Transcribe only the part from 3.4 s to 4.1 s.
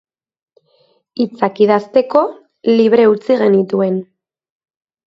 genituen.